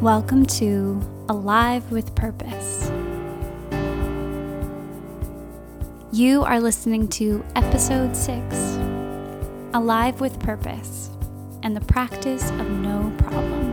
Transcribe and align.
Welcome 0.00 0.46
to 0.46 0.98
Alive 1.28 1.92
with 1.92 2.14
Purpose. 2.14 2.90
You 6.10 6.42
are 6.42 6.58
listening 6.58 7.06
to 7.08 7.44
episode 7.54 8.16
six 8.16 8.78
Alive 9.74 10.18
with 10.18 10.40
Purpose 10.40 11.10
and 11.62 11.76
the 11.76 11.82
Practice 11.82 12.48
of 12.52 12.70
No 12.70 13.14
Problem. 13.18 13.68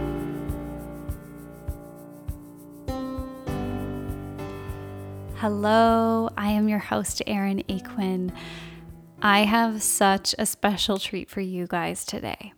Hello, 5.36 6.30
I 6.36 6.50
am 6.50 6.68
your 6.68 6.80
host, 6.80 7.21
Erin 7.25 7.64
Aquin. 7.70 8.34
I 9.21 9.46
have 9.46 9.82
such 9.82 10.36
a 10.38 10.46
special 10.46 10.98
treat 10.98 11.30
for 11.30 11.39
you 11.39 11.68
guys 11.68 12.04
today. 12.04 12.52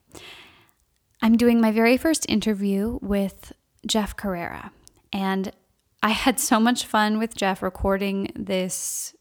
I'm 1.22 1.38
doing 1.38 1.62
my 1.62 1.72
very 1.72 1.98
first 1.98 2.26
interview 2.30 2.98
with 3.02 3.52
Jeff 3.90 4.16
Carreira, 4.16 4.70
and 5.12 5.52
I 6.02 6.10
had 6.10 6.40
so 6.40 6.60
much 6.60 6.86
fun 6.86 7.18
with 7.18 7.36
Jeff 7.36 7.64
recording 7.64 8.32
this 8.36 9.16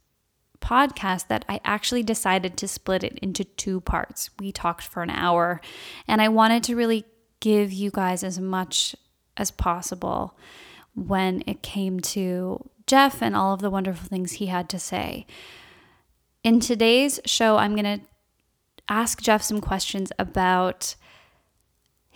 podcast 0.60 1.28
that 1.28 1.44
I 1.48 1.60
actually 1.64 2.02
decided 2.02 2.58
to 2.58 2.68
split 2.68 3.02
it 3.02 3.18
into 3.20 3.44
two 3.44 3.80
parts. 3.80 4.28
We 4.38 4.52
talked 4.52 4.84
for 4.84 5.02
an 5.02 5.08
hour, 5.10 5.62
and 6.06 6.20
I 6.20 6.28
wanted 6.28 6.62
to 6.64 6.77
really 6.77 7.06
give 7.41 7.72
you 7.72 7.91
guys 7.91 8.22
as 8.22 8.38
much 8.38 8.94
as 9.38 9.50
possible 9.50 10.36
when 10.94 11.42
it 11.46 11.62
came 11.62 12.00
to 12.00 12.69
Jeff 12.86 13.22
and 13.22 13.34
all 13.34 13.55
of 13.55 13.60
the 13.60 13.70
wonderful 13.70 14.06
things 14.06 14.32
he 14.32 14.46
had 14.46 14.69
to 14.69 14.78
say. 14.78 15.27
In 16.44 16.60
today's 16.60 17.20
show, 17.24 17.56
I'm 17.56 17.74
going 17.74 18.00
to 18.00 18.06
ask 18.86 19.22
Jeff 19.22 19.42
some 19.42 19.62
questions 19.62 20.12
about 20.19 20.94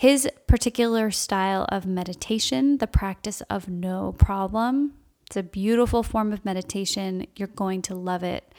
his 0.03 0.29
particular 0.49 1.13
style 1.13 1.65
of 1.69 1.87
meditation, 1.87 2.79
the 2.79 2.89
practice 2.89 3.41
of 3.43 3.69
no 3.69 4.11
problem. 4.19 4.93
It's 5.29 5.37
a 5.37 5.45
beautiful 5.45 6.03
form 6.03 6.33
of 6.33 6.45
meditation. 6.45 7.29
You're 7.37 7.47
going 7.47 7.83
to 7.83 7.95
love 7.95 8.25
it. 8.25 8.53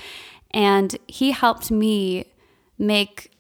And 0.51 0.97
he 1.09 1.33
helped 1.33 1.71
me 1.71 2.33
make 2.79 3.31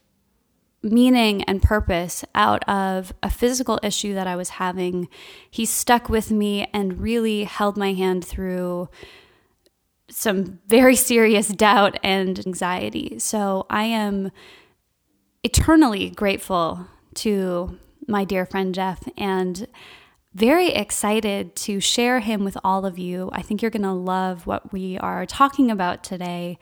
meaning 0.82 1.42
and 1.44 1.62
purpose 1.62 2.22
out 2.34 2.68
of 2.68 3.14
a 3.22 3.30
physical 3.30 3.80
issue 3.82 4.12
that 4.12 4.26
I 4.26 4.36
was 4.36 4.50
having. 4.50 5.08
He 5.50 5.64
stuck 5.64 6.10
with 6.10 6.30
me 6.30 6.68
and 6.74 7.00
really 7.00 7.44
held 7.44 7.78
my 7.78 7.94
hand 7.94 8.26
through 8.26 8.90
some 10.08 10.60
very 10.66 10.96
serious 10.96 11.48
doubt 11.48 11.98
and 12.02 12.44
anxiety. 12.46 13.18
So 13.18 13.66
I 13.70 13.84
am 13.84 14.30
eternally 15.42 16.10
grateful 16.10 16.86
to 17.14 17.78
my 18.06 18.24
dear 18.24 18.46
friend 18.46 18.74
Jeff 18.74 19.08
and 19.16 19.66
very 20.34 20.70
excited 20.70 21.54
to 21.54 21.80
share 21.80 22.20
him 22.20 22.44
with 22.44 22.56
all 22.64 22.84
of 22.84 22.98
you. 22.98 23.30
I 23.32 23.42
think 23.42 23.62
you're 23.62 23.70
going 23.70 23.82
to 23.82 23.92
love 23.92 24.46
what 24.46 24.72
we 24.72 24.98
are 24.98 25.26
talking 25.26 25.70
about 25.70 26.02
today. 26.02 26.58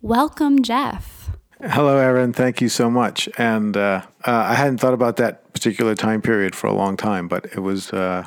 Welcome, 0.00 0.62
Jeff. 0.62 1.30
Hello, 1.60 1.96
Erin. 1.96 2.32
Thank 2.32 2.60
you 2.60 2.68
so 2.68 2.90
much. 2.90 3.28
And 3.38 3.76
uh, 3.76 4.02
uh, 4.24 4.30
I 4.30 4.54
hadn't 4.54 4.78
thought 4.78 4.94
about 4.94 5.16
that 5.16 5.52
particular 5.52 5.94
time 5.94 6.22
period 6.22 6.54
for 6.54 6.66
a 6.66 6.74
long 6.74 6.96
time, 6.96 7.28
but 7.28 7.46
it 7.46 7.60
was 7.60 7.92
uh, 7.92 8.26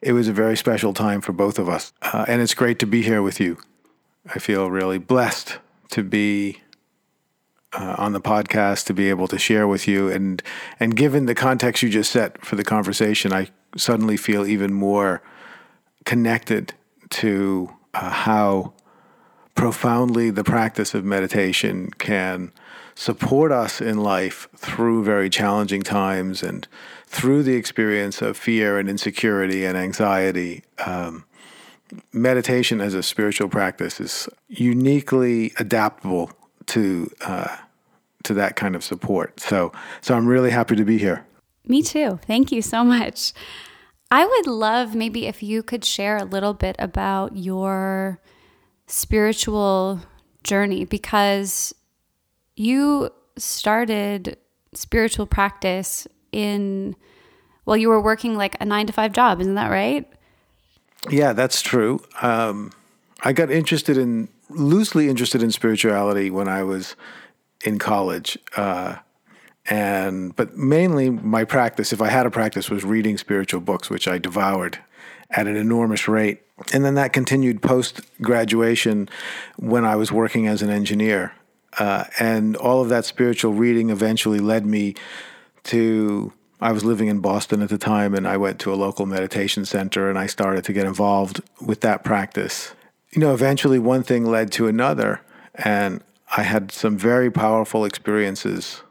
it 0.00 0.12
was 0.12 0.28
a 0.28 0.32
very 0.32 0.56
special 0.56 0.92
time 0.94 1.20
for 1.20 1.32
both 1.32 1.58
of 1.58 1.68
us. 1.68 1.92
Uh, 2.00 2.24
and 2.26 2.40
it's 2.40 2.54
great 2.54 2.78
to 2.78 2.86
be 2.86 3.02
here 3.02 3.22
with 3.22 3.38
you. 3.38 3.58
I 4.34 4.38
feel 4.38 4.70
really 4.70 4.98
blessed 4.98 5.58
to 5.90 6.02
be 6.02 6.60
uh, 7.72 7.96
on 7.98 8.12
the 8.12 8.20
podcast 8.20 8.86
to 8.86 8.94
be 8.94 9.08
able 9.08 9.28
to 9.28 9.38
share 9.38 9.66
with 9.66 9.86
you 9.86 10.08
and 10.10 10.42
and 10.80 10.96
given 10.96 11.26
the 11.26 11.34
context 11.34 11.82
you 11.82 11.90
just 11.90 12.10
set 12.10 12.44
for 12.44 12.56
the 12.56 12.64
conversation, 12.64 13.32
I 13.32 13.48
suddenly 13.76 14.16
feel 14.16 14.46
even 14.46 14.72
more 14.72 15.22
connected 16.04 16.74
to 17.10 17.74
uh, 17.94 18.10
how 18.10 18.72
profoundly 19.54 20.30
the 20.30 20.44
practice 20.44 20.94
of 20.94 21.04
meditation 21.04 21.90
can 21.98 22.52
support 22.94 23.52
us 23.52 23.80
in 23.80 23.98
life 23.98 24.48
through 24.56 25.04
very 25.04 25.28
challenging 25.28 25.82
times 25.82 26.42
and 26.42 26.66
through 27.06 27.42
the 27.42 27.54
experience 27.54 28.22
of 28.22 28.36
fear 28.36 28.78
and 28.78 28.88
insecurity 28.88 29.64
and 29.64 29.76
anxiety. 29.76 30.62
Um, 30.84 31.24
meditation 32.12 32.80
as 32.80 32.94
a 32.94 33.02
spiritual 33.02 33.48
practice 33.48 34.00
is 34.00 34.28
uniquely 34.48 35.52
adaptable 35.58 36.30
to 36.66 37.10
uh, 37.22 37.56
to 38.24 38.34
that 38.34 38.56
kind 38.56 38.76
of 38.76 38.84
support. 38.84 39.40
So 39.40 39.72
so 40.00 40.14
I'm 40.14 40.26
really 40.26 40.50
happy 40.50 40.76
to 40.76 40.84
be 40.84 40.98
here. 40.98 41.24
Me 41.66 41.82
too. 41.82 42.18
Thank 42.26 42.50
you 42.52 42.62
so 42.62 42.84
much. 42.84 43.32
I 44.10 44.24
would 44.24 44.46
love 44.46 44.94
maybe 44.94 45.26
if 45.26 45.42
you 45.42 45.62
could 45.62 45.84
share 45.84 46.16
a 46.16 46.24
little 46.24 46.54
bit 46.54 46.76
about 46.78 47.36
your 47.36 48.20
spiritual 48.86 50.00
journey 50.44 50.86
because 50.86 51.74
you 52.56 53.10
started 53.36 54.38
spiritual 54.72 55.26
practice 55.26 56.06
in 56.32 56.96
well 57.66 57.76
you 57.76 57.88
were 57.88 58.00
working 58.00 58.36
like 58.36 58.56
a 58.60 58.64
9 58.64 58.86
to 58.86 58.92
5 58.92 59.12
job, 59.12 59.40
isn't 59.40 59.54
that 59.54 59.70
right? 59.70 60.10
Yeah, 61.10 61.32
that's 61.32 61.62
true. 61.62 62.02
Um, 62.20 62.72
I 63.22 63.32
got 63.32 63.50
interested 63.50 63.96
in 63.96 64.28
loosely 64.50 65.08
interested 65.08 65.42
in 65.42 65.50
spirituality 65.50 66.30
when 66.30 66.48
I 66.48 66.62
was 66.62 66.96
in 67.64 67.78
college, 67.78 68.38
uh, 68.56 68.96
and 69.66 70.34
but 70.34 70.56
mainly 70.56 71.10
my 71.10 71.44
practice, 71.44 71.92
if 71.92 72.00
I 72.00 72.08
had 72.08 72.26
a 72.26 72.30
practice, 72.30 72.70
was 72.70 72.84
reading 72.84 73.18
spiritual 73.18 73.60
books, 73.60 73.90
which 73.90 74.08
I 74.08 74.18
devoured 74.18 74.78
at 75.30 75.46
an 75.46 75.56
enormous 75.56 76.08
rate. 76.08 76.42
And 76.72 76.84
then 76.84 76.94
that 76.94 77.12
continued 77.12 77.62
post 77.62 78.00
graduation 78.20 79.08
when 79.56 79.84
I 79.84 79.96
was 79.96 80.10
working 80.10 80.46
as 80.46 80.62
an 80.62 80.70
engineer. 80.70 81.32
Uh, 81.78 82.04
and 82.18 82.56
all 82.56 82.80
of 82.80 82.88
that 82.88 83.04
spiritual 83.04 83.52
reading 83.52 83.90
eventually 83.90 84.38
led 84.38 84.64
me 84.64 84.94
to 85.64 86.32
I 86.60 86.72
was 86.72 86.84
living 86.84 87.08
in 87.08 87.20
Boston 87.20 87.62
at 87.62 87.68
the 87.68 87.78
time, 87.78 88.14
and 88.14 88.26
I 88.26 88.36
went 88.36 88.58
to 88.60 88.72
a 88.72 88.76
local 88.76 89.06
meditation 89.06 89.64
center 89.64 90.10
and 90.10 90.18
I 90.18 90.26
started 90.26 90.64
to 90.64 90.72
get 90.72 90.86
involved 90.86 91.40
with 91.60 91.80
that 91.82 92.02
practice. 92.02 92.74
You 93.12 93.20
know, 93.20 93.32
eventually 93.32 93.78
one 93.78 94.02
thing 94.02 94.24
led 94.24 94.50
to 94.52 94.66
another, 94.66 95.22
and 95.54 96.02
I 96.36 96.42
had 96.42 96.72
some 96.72 96.98
very 96.98 97.30
powerful 97.30 97.84
experiences 97.84 98.82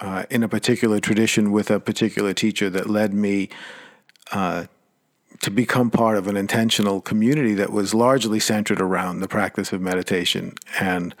uh, 0.00 0.24
in 0.30 0.42
a 0.42 0.48
particular 0.48 1.00
tradition 1.00 1.52
with 1.52 1.70
a 1.70 1.80
particular 1.80 2.32
teacher 2.32 2.70
that 2.70 2.88
led 2.88 3.12
me 3.12 3.48
uh, 4.30 4.66
to 5.40 5.50
become 5.50 5.90
part 5.90 6.16
of 6.16 6.28
an 6.28 6.36
intentional 6.36 7.00
community 7.00 7.54
that 7.54 7.70
was 7.70 7.92
largely 7.92 8.40
centered 8.40 8.80
around 8.80 9.20
the 9.20 9.28
practice 9.28 9.72
of 9.72 9.80
meditation. 9.80 10.54
And, 10.80 11.14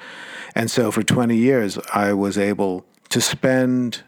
and 0.54 0.70
so 0.70 0.90
for 0.90 1.02
20 1.02 1.36
years, 1.36 1.78
I 1.92 2.12
was 2.12 2.38
able 2.38 2.86
to 3.10 3.20
spend 3.20 4.04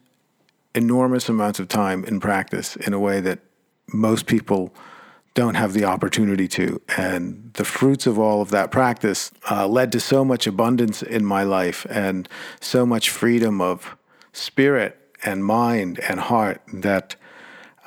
enormous 0.74 1.28
amounts 1.28 1.58
of 1.58 1.68
time 1.68 2.04
in 2.04 2.20
practice 2.20 2.76
in 2.76 2.92
a 2.92 2.98
way 2.98 3.20
that 3.20 3.38
most 3.92 4.26
people 4.26 4.74
don't 5.34 5.54
have 5.54 5.72
the 5.72 5.84
opportunity 5.84 6.46
to. 6.46 6.80
And 6.96 7.50
the 7.54 7.64
fruits 7.64 8.06
of 8.06 8.18
all 8.18 8.40
of 8.40 8.50
that 8.50 8.70
practice 8.70 9.32
uh, 9.50 9.66
led 9.66 9.90
to 9.92 10.00
so 10.00 10.24
much 10.24 10.46
abundance 10.46 11.02
in 11.02 11.24
my 11.24 11.42
life 11.42 11.86
and 11.90 12.28
so 12.60 12.86
much 12.86 13.10
freedom 13.10 13.60
of 13.60 13.96
spirit 14.32 14.96
and 15.24 15.44
mind 15.44 15.98
and 16.08 16.20
heart 16.20 16.60
that 16.72 17.16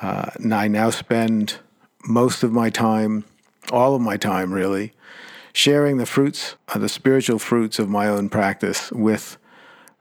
uh, 0.00 0.30
I 0.52 0.68
now 0.68 0.90
spend 0.90 1.58
most 2.06 2.42
of 2.42 2.52
my 2.52 2.70
time, 2.70 3.24
all 3.72 3.94
of 3.94 4.02
my 4.02 4.16
time 4.16 4.52
really, 4.52 4.92
sharing 5.52 5.96
the 5.96 6.06
fruits, 6.06 6.56
uh, 6.68 6.78
the 6.78 6.88
spiritual 6.88 7.38
fruits 7.38 7.78
of 7.78 7.88
my 7.88 8.08
own 8.08 8.28
practice 8.28 8.90
with 8.92 9.38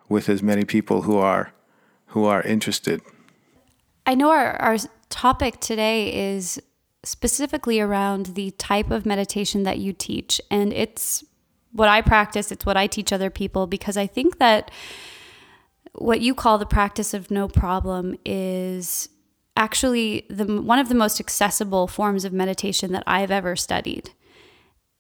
with 0.10 0.30
as 0.30 0.42
many 0.42 0.64
people 0.64 1.02
who 1.02 1.18
are 1.18 1.52
who 2.08 2.26
are 2.26 2.42
interested. 2.42 3.02
I 4.06 4.16
know 4.16 4.30
our, 4.30 4.56
our 4.62 4.78
topic 5.10 5.60
today 5.60 6.34
is 6.34 6.62
specifically 7.04 7.80
around 7.80 8.28
the 8.28 8.52
type 8.52 8.92
of 8.92 9.06
meditation 9.06 9.64
that 9.64 9.80
you 9.80 9.94
teach. 9.94 10.42
And 10.50 10.74
it's 10.74 11.24
what 11.72 11.90
I 11.90 12.02
practice, 12.02 12.52
it's 12.52 12.66
what 12.66 12.78
I 12.78 12.88
teach 12.88 13.14
other 13.14 13.30
people 13.30 13.68
because 13.68 13.98
I 13.98 14.08
think 14.08 14.40
that 14.40 14.72
what 15.94 16.22
you 16.22 16.36
call 16.36 16.58
the 16.58 16.66
practice 16.66 17.14
of 17.14 17.32
no 17.32 17.48
problem 17.48 18.16
is 18.26 19.10
actually 19.56 20.26
the 20.30 20.46
one 20.62 20.80
of 20.80 20.90
the 20.90 20.96
most 20.96 21.20
accessible 21.20 21.88
forms 21.88 22.24
of 22.24 22.32
meditation 22.32 22.92
that 22.92 23.04
I've 23.08 23.32
ever 23.32 23.56
studied. 23.56 24.12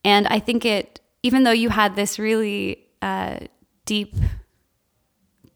And 0.04 0.28
I 0.28 0.40
think 0.40 0.66
it 0.66 1.00
even 1.24 1.44
though 1.44 1.52
you 1.52 1.70
had 1.70 1.96
this 1.96 2.18
really 2.18 2.86
uh, 3.02 3.40
deep 3.86 4.16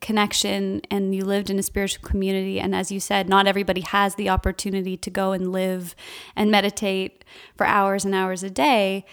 connection 0.02 0.82
and 0.90 1.16
you 1.16 1.24
lived 1.24 1.50
in 1.50 1.60
a 1.60 1.64
spiritual 1.64 2.04
community. 2.04 2.60
And 2.60 2.76
as 2.76 2.92
you 2.92 3.00
said 3.00 3.30
not 3.30 3.48
everybody 3.48 3.82
has 3.82 4.16
the 4.16 4.30
opportunity 4.30 4.98
to 4.98 5.10
go 5.10 5.32
and 5.32 5.52
live 5.52 5.96
and 6.36 6.52
meditate 6.52 7.24
for 7.56 7.66
hours 7.66 8.04
and 8.04 8.14
hours 8.14 8.44
a 8.44 8.50
day. 8.50 9.06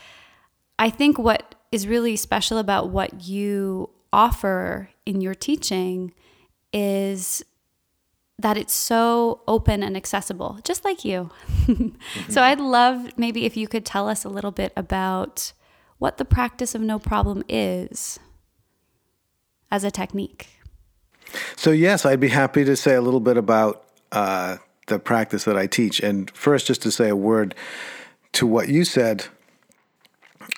I 0.79 0.91
think 0.91 1.19
what 1.19 1.55
is 1.71 1.87
really 1.87 2.17
special 2.17 2.59
about 2.59 2.89
what 2.89 3.25
you 3.25 3.91
offer 4.13 4.89
in 5.05 5.21
your 5.21 5.35
teaching 5.35 6.15
is 6.73 7.45
that 8.39 8.57
it's 8.57 8.73
so 8.73 9.43
open 9.49 9.83
and 9.83 9.97
accessible 9.97 10.59
just 10.65 10.85
like 10.85 11.05
you. 11.05 11.31
Mm-hmm. 11.69 12.33
so 12.33 12.41
i'd 12.41 12.61
love 12.61 13.19
maybe 13.19 13.45
if 13.45 13.55
you 13.55 13.69
could 13.69 13.85
tell 13.85 14.09
us 14.09 14.25
a 14.25 14.31
little 14.31 14.51
bit 14.51 14.73
about 14.75 15.53
what 15.99 16.17
the 16.17 16.25
practice 16.25 16.75
of 16.75 16.81
no 16.81 16.99
problem 16.99 17.43
is 17.47 18.19
as 19.71 19.85
a 19.85 19.91
technique 19.91 20.58
so, 21.57 21.71
yes, 21.71 22.05
I'd 22.07 22.21
be 22.21 22.29
happy 22.29 22.65
to 22.65 22.77
say 22.77 22.95
a 22.95 23.01
little 23.01 23.21
bit 23.21 23.37
about 23.37 23.85
uh, 24.13 24.57
the 24.87 24.99
practice 24.99 25.45
that 25.45 25.57
I 25.57 25.67
teach. 25.67 26.01
And 26.01 26.31
first, 26.31 26.67
just 26.67 26.83
to 26.83 26.91
say 26.91 27.09
a 27.09 27.17
word 27.17 27.55
to 28.33 28.47
what 28.47 28.69
you 28.69 28.85
said. 28.85 29.27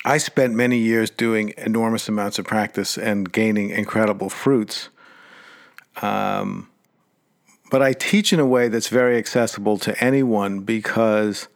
I 0.05 0.17
spent 0.17 0.53
many 0.53 0.77
years 0.77 1.09
doing 1.09 1.53
enormous 1.57 2.07
amounts 2.07 2.39
of 2.39 2.45
practice 2.45 2.97
and 2.97 3.31
gaining 3.31 3.69
incredible 3.69 4.29
fruits. 4.29 4.89
Um, 6.01 6.69
but 7.69 7.81
I 7.81 7.93
teach 7.93 8.33
in 8.33 8.39
a 8.39 8.45
way 8.45 8.67
that's 8.67 8.87
very 8.87 9.17
accessible 9.17 9.77
to 9.79 10.03
anyone 10.03 10.61
because 10.61 11.47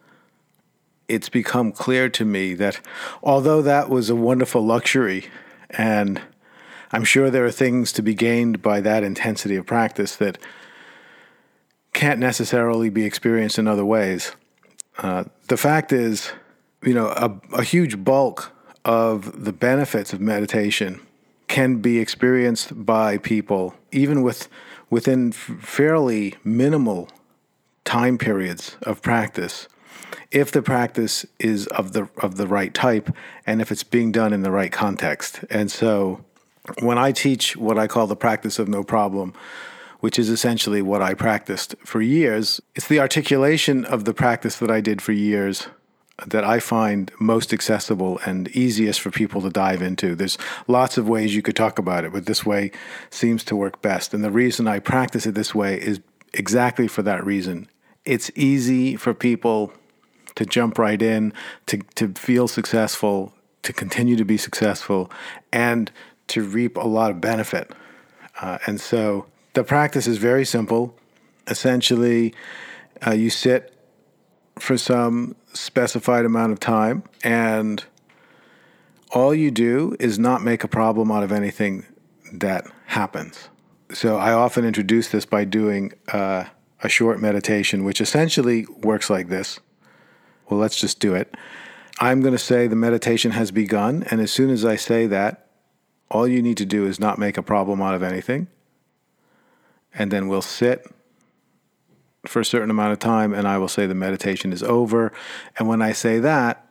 it's 1.08 1.28
become 1.28 1.72
clear 1.72 2.08
to 2.08 2.24
me 2.24 2.54
that 2.54 2.80
although 3.22 3.62
that 3.62 3.88
was 3.88 4.10
a 4.10 4.16
wonderful 4.16 4.64
luxury 4.64 5.26
and 5.70 6.20
I'm 6.92 7.04
sure 7.04 7.30
there 7.30 7.44
are 7.44 7.50
things 7.50 7.92
to 7.92 8.02
be 8.02 8.14
gained 8.14 8.62
by 8.62 8.80
that 8.80 9.02
intensity 9.02 9.56
of 9.56 9.66
practice 9.66 10.16
that 10.16 10.38
can't 11.92 12.20
necessarily 12.20 12.90
be 12.90 13.04
experienced 13.04 13.58
in 13.58 13.66
other 13.66 13.84
ways. 13.84 14.32
Uh, 14.98 15.24
the 15.48 15.56
fact 15.56 15.92
is, 15.92 16.30
you 16.82 16.94
know, 16.94 17.08
a, 17.08 17.40
a 17.54 17.62
huge 17.62 18.04
bulk 18.04 18.52
of 18.84 19.44
the 19.44 19.52
benefits 19.52 20.12
of 20.12 20.20
meditation 20.20 21.00
can 21.48 21.76
be 21.78 21.98
experienced 21.98 22.84
by 22.86 23.18
people 23.18 23.74
even 23.92 24.22
with 24.22 24.48
within 24.90 25.32
fairly 25.32 26.34
minimal 26.44 27.08
time 27.84 28.18
periods 28.18 28.76
of 28.82 29.02
practice 29.02 29.68
if 30.30 30.52
the 30.52 30.62
practice 30.62 31.26
is 31.38 31.66
of 31.68 31.92
the 31.92 32.08
of 32.18 32.36
the 32.36 32.46
right 32.46 32.74
type 32.74 33.14
and 33.46 33.60
if 33.60 33.72
it's 33.72 33.82
being 33.82 34.12
done 34.12 34.32
in 34.32 34.42
the 34.42 34.50
right 34.50 34.72
context 34.72 35.44
and 35.50 35.70
so 35.70 36.24
when 36.80 36.98
I 36.98 37.12
teach 37.12 37.56
what 37.56 37.78
I 37.78 37.86
call 37.86 38.06
the 38.06 38.16
practice 38.16 38.58
of 38.58 38.68
no 38.68 38.82
problem, 38.82 39.34
which 40.00 40.18
is 40.18 40.28
essentially 40.28 40.82
what 40.82 41.02
I 41.02 41.14
practiced 41.14 41.74
for 41.84 42.00
years, 42.00 42.60
it's 42.74 42.88
the 42.88 43.00
articulation 43.00 43.84
of 43.84 44.04
the 44.04 44.14
practice 44.14 44.58
that 44.58 44.70
I 44.70 44.80
did 44.80 45.00
for 45.00 45.12
years 45.12 45.68
that 46.26 46.44
I 46.44 46.60
find 46.60 47.10
most 47.20 47.52
accessible 47.52 48.18
and 48.24 48.48
easiest 48.48 49.00
for 49.00 49.10
people 49.10 49.42
to 49.42 49.50
dive 49.50 49.82
into. 49.82 50.14
There's 50.14 50.38
lots 50.66 50.96
of 50.96 51.08
ways 51.08 51.34
you 51.34 51.42
could 51.42 51.56
talk 51.56 51.78
about 51.78 52.04
it, 52.04 52.12
but 52.12 52.26
this 52.26 52.46
way 52.46 52.70
seems 53.10 53.44
to 53.44 53.56
work 53.56 53.82
best. 53.82 54.14
And 54.14 54.24
the 54.24 54.30
reason 54.30 54.66
I 54.66 54.78
practice 54.78 55.26
it 55.26 55.34
this 55.34 55.54
way 55.54 55.78
is 55.80 56.00
exactly 56.32 56.88
for 56.88 57.02
that 57.02 57.24
reason. 57.24 57.68
It's 58.04 58.30
easy 58.34 58.96
for 58.96 59.12
people 59.12 59.72
to 60.36 60.46
jump 60.46 60.78
right 60.78 61.00
in, 61.00 61.32
to, 61.66 61.78
to 61.96 62.08
feel 62.14 62.48
successful, 62.48 63.34
to 63.62 63.72
continue 63.72 64.16
to 64.16 64.24
be 64.24 64.36
successful, 64.36 65.10
and 65.52 65.90
to 66.28 66.42
reap 66.42 66.76
a 66.76 66.86
lot 66.86 67.10
of 67.10 67.20
benefit. 67.20 67.72
Uh, 68.40 68.58
and 68.66 68.80
so 68.80 69.26
the 69.54 69.64
practice 69.64 70.06
is 70.06 70.18
very 70.18 70.44
simple. 70.44 70.96
Essentially, 71.46 72.34
uh, 73.06 73.12
you 73.12 73.30
sit 73.30 73.72
for 74.58 74.76
some 74.76 75.36
specified 75.52 76.24
amount 76.24 76.52
of 76.52 76.60
time, 76.60 77.02
and 77.22 77.84
all 79.12 79.34
you 79.34 79.50
do 79.50 79.96
is 80.00 80.18
not 80.18 80.42
make 80.42 80.64
a 80.64 80.68
problem 80.68 81.10
out 81.10 81.22
of 81.22 81.32
anything 81.32 81.86
that 82.32 82.66
happens. 82.86 83.48
So 83.92 84.16
I 84.16 84.32
often 84.32 84.64
introduce 84.64 85.08
this 85.08 85.24
by 85.24 85.44
doing 85.44 85.92
uh, 86.12 86.44
a 86.82 86.88
short 86.88 87.20
meditation, 87.20 87.84
which 87.84 88.00
essentially 88.00 88.66
works 88.82 89.08
like 89.08 89.28
this. 89.28 89.60
Well, 90.48 90.58
let's 90.58 90.80
just 90.80 91.00
do 91.00 91.14
it. 91.14 91.36
I'm 91.98 92.20
going 92.20 92.34
to 92.34 92.38
say 92.38 92.66
the 92.66 92.76
meditation 92.76 93.30
has 93.30 93.50
begun, 93.50 94.04
and 94.10 94.20
as 94.20 94.30
soon 94.30 94.50
as 94.50 94.64
I 94.64 94.76
say 94.76 95.06
that, 95.06 95.45
all 96.10 96.26
you 96.28 96.42
need 96.42 96.56
to 96.58 96.66
do 96.66 96.86
is 96.86 97.00
not 97.00 97.18
make 97.18 97.36
a 97.36 97.42
problem 97.42 97.82
out 97.82 97.94
of 97.94 98.02
anything. 98.02 98.48
And 99.94 100.10
then 100.10 100.28
we'll 100.28 100.42
sit 100.42 100.86
for 102.26 102.40
a 102.40 102.44
certain 102.44 102.70
amount 102.70 102.92
of 102.92 102.98
time, 102.98 103.32
and 103.32 103.46
I 103.46 103.58
will 103.58 103.68
say 103.68 103.86
the 103.86 103.94
meditation 103.94 104.52
is 104.52 104.62
over. 104.62 105.12
And 105.58 105.68
when 105.68 105.80
I 105.80 105.92
say 105.92 106.18
that, 106.18 106.66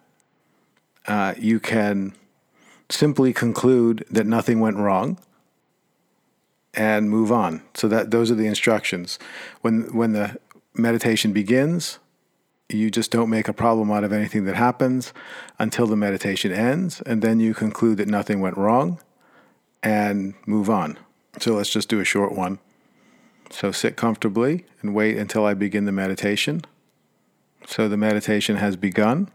uh, 1.08 1.34
you 1.38 1.60
can 1.60 2.14
simply 2.90 3.34
conclude 3.34 4.06
that 4.10 4.28
nothing 4.28 4.60
went 4.60 4.78
wrong 4.78 5.18
and 6.74 7.10
move 7.10 7.32
on. 7.32 7.62
So 7.74 7.88
that 7.88 8.12
those 8.12 8.32
are 8.32 8.36
the 8.36 8.48
instructions. 8.48 9.18
When 9.62 9.94
when 9.96 10.14
the 10.14 10.40
meditation 10.74 11.32
begins, 11.32 12.00
you 12.70 12.92
just 12.92 13.12
don't 13.12 13.30
make 13.30 13.48
a 13.48 13.54
problem 13.54 13.92
out 13.92 14.04
of 14.04 14.12
anything 14.12 14.46
that 14.46 14.56
happens 14.56 15.14
until 15.58 15.88
the 15.88 15.96
meditation 15.96 16.52
ends, 16.52 17.02
and 17.06 17.22
then 17.22 17.40
you 17.40 17.54
conclude 17.54 17.98
that 17.98 18.08
nothing 18.08 18.42
went 18.42 18.58
wrong 18.58 19.00
and 19.86 20.34
move 20.48 20.68
on. 20.68 20.98
So 21.40 21.54
let's 21.54 21.70
just 21.70 21.88
do 21.88 22.00
a 22.00 22.06
short 22.06 22.34
one. 22.34 22.58
So 23.52 23.72
sit 23.72 23.96
comfortably 23.96 24.66
and 24.82 24.96
wait 24.96 25.18
until 25.18 25.46
I 25.46 25.54
begin 25.54 25.86
the 25.86 25.92
meditation. 25.92 26.66
So 27.68 27.88
the 27.88 27.96
meditation 27.96 28.58
has 28.58 28.76
begun. 28.76 29.30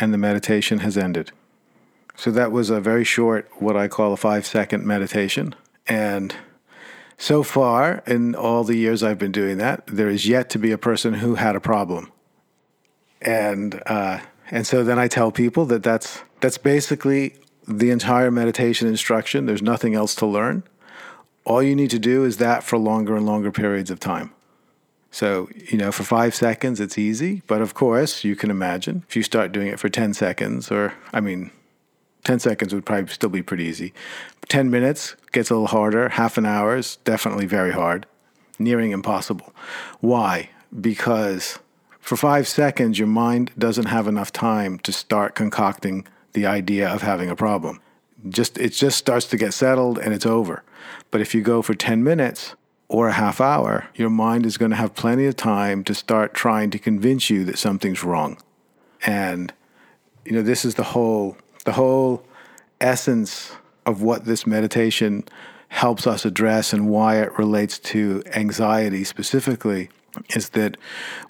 And 0.00 0.14
the 0.14 0.18
meditation 0.18 0.78
has 0.78 0.96
ended. 0.96 1.32
So 2.16 2.30
that 2.30 2.50
was 2.50 2.70
a 2.70 2.80
very 2.80 3.04
short, 3.04 3.48
what 3.58 3.76
I 3.76 3.88
call 3.88 4.12
a 4.12 4.16
five 4.16 4.46
second 4.46 4.86
meditation. 4.86 5.54
And 5.86 6.34
so 7.18 7.42
far, 7.42 8.02
in 8.06 8.34
all 8.34 8.64
the 8.64 8.76
years 8.76 9.02
I've 9.02 9.18
been 9.18 9.32
doing 9.32 9.58
that, 9.58 9.86
there 9.86 10.08
is 10.08 10.26
yet 10.26 10.48
to 10.50 10.58
be 10.58 10.72
a 10.72 10.78
person 10.78 11.14
who 11.14 11.34
had 11.34 11.56
a 11.56 11.60
problem 11.60 12.10
and 13.20 13.82
uh, 13.86 14.20
and 14.50 14.66
so 14.66 14.84
then 14.84 14.98
I 14.98 15.08
tell 15.08 15.30
people 15.30 15.64
that 15.66 15.82
that's 15.82 16.22
that's 16.40 16.58
basically 16.58 17.34
the 17.66 17.90
entire 17.90 18.30
meditation 18.30 18.88
instruction. 18.88 19.46
There's 19.46 19.62
nothing 19.62 19.94
else 19.94 20.14
to 20.16 20.26
learn. 20.26 20.62
All 21.44 21.62
you 21.62 21.74
need 21.74 21.90
to 21.90 21.98
do 21.98 22.24
is 22.24 22.38
that 22.38 22.62
for 22.62 22.78
longer 22.78 23.16
and 23.16 23.26
longer 23.26 23.50
periods 23.50 23.90
of 23.90 24.00
time. 24.00 24.32
So, 25.10 25.48
you 25.70 25.78
know, 25.78 25.90
for 25.90 26.02
five 26.02 26.34
seconds, 26.34 26.80
it's 26.80 26.98
easy. 26.98 27.42
But 27.46 27.62
of 27.62 27.74
course, 27.74 28.24
you 28.24 28.36
can 28.36 28.50
imagine 28.50 29.04
if 29.08 29.16
you 29.16 29.22
start 29.22 29.52
doing 29.52 29.68
it 29.68 29.80
for 29.80 29.88
10 29.88 30.12
seconds, 30.14 30.70
or 30.70 30.94
I 31.12 31.20
mean, 31.20 31.50
10 32.24 32.38
seconds 32.40 32.74
would 32.74 32.84
probably 32.84 33.06
still 33.08 33.30
be 33.30 33.42
pretty 33.42 33.64
easy. 33.64 33.94
10 34.48 34.70
minutes 34.70 35.16
gets 35.32 35.50
a 35.50 35.54
little 35.54 35.68
harder. 35.68 36.10
Half 36.10 36.36
an 36.36 36.46
hour 36.46 36.76
is 36.76 36.96
definitely 37.04 37.46
very 37.46 37.72
hard, 37.72 38.06
nearing 38.58 38.90
impossible. 38.90 39.54
Why? 40.00 40.50
Because 40.78 41.58
for 42.08 42.16
five 42.16 42.48
seconds, 42.48 42.98
your 42.98 43.06
mind 43.06 43.50
doesn't 43.58 43.84
have 43.84 44.08
enough 44.08 44.32
time 44.32 44.78
to 44.78 44.92
start 44.94 45.34
concocting 45.34 46.06
the 46.32 46.46
idea 46.46 46.88
of 46.88 47.02
having 47.02 47.28
a 47.28 47.36
problem. 47.36 47.82
Just 48.30 48.56
it 48.56 48.70
just 48.70 48.96
starts 48.96 49.26
to 49.26 49.36
get 49.36 49.52
settled 49.52 49.98
and 49.98 50.14
it's 50.14 50.24
over. 50.24 50.64
But 51.10 51.20
if 51.20 51.34
you 51.34 51.42
go 51.42 51.60
for 51.60 51.74
10 51.74 52.02
minutes 52.02 52.54
or 52.88 53.08
a 53.08 53.12
half 53.12 53.42
hour, 53.42 53.88
your 53.94 54.08
mind 54.08 54.46
is 54.46 54.56
going 54.56 54.70
to 54.70 54.76
have 54.78 54.94
plenty 54.94 55.26
of 55.26 55.36
time 55.36 55.84
to 55.84 55.94
start 55.94 56.32
trying 56.32 56.70
to 56.70 56.78
convince 56.78 57.28
you 57.28 57.44
that 57.44 57.58
something's 57.58 58.02
wrong. 58.02 58.38
And 59.04 59.52
you 60.24 60.32
know, 60.32 60.40
this 60.40 60.64
is 60.64 60.76
the 60.76 60.84
whole 60.94 61.36
the 61.66 61.72
whole 61.72 62.24
essence 62.80 63.52
of 63.84 64.00
what 64.00 64.24
this 64.24 64.46
meditation 64.46 65.24
helps 65.68 66.06
us 66.06 66.24
address 66.24 66.72
and 66.72 66.88
why 66.88 67.20
it 67.20 67.38
relates 67.38 67.78
to 67.80 68.22
anxiety 68.32 69.04
specifically 69.04 69.90
is 70.34 70.50
that 70.50 70.76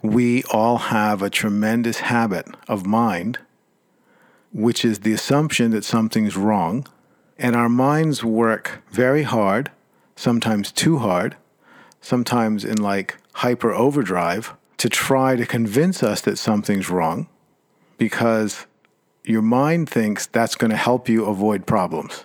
we 0.01 0.43
all 0.51 0.77
have 0.77 1.21
a 1.21 1.29
tremendous 1.29 1.99
habit 1.99 2.47
of 2.67 2.85
mind, 2.85 3.39
which 4.51 4.83
is 4.83 4.99
the 4.99 5.13
assumption 5.13 5.71
that 5.71 5.83
something's 5.83 6.37
wrong. 6.37 6.87
And 7.37 7.55
our 7.55 7.69
minds 7.69 8.23
work 8.23 8.81
very 8.91 9.23
hard, 9.23 9.71
sometimes 10.15 10.71
too 10.71 10.97
hard, 10.97 11.37
sometimes 12.01 12.65
in 12.65 12.77
like 12.77 13.17
hyper 13.33 13.71
overdrive, 13.71 14.53
to 14.77 14.89
try 14.89 15.35
to 15.35 15.45
convince 15.45 16.03
us 16.03 16.21
that 16.21 16.37
something's 16.37 16.89
wrong 16.89 17.27
because 17.97 18.65
your 19.23 19.41
mind 19.41 19.89
thinks 19.89 20.25
that's 20.25 20.55
going 20.55 20.71
to 20.71 20.77
help 20.77 21.07
you 21.07 21.25
avoid 21.25 21.67
problems. 21.67 22.23